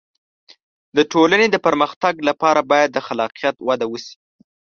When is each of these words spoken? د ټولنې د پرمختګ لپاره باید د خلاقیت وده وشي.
د 0.95 0.97
ټولنې 1.11 1.47
د 1.49 1.55
پرمختګ 1.65 2.13
لپاره 2.29 2.61
باید 2.71 2.89
د 2.93 2.99
خلاقیت 3.07 3.55
وده 3.67 3.85
وشي. 3.91 4.15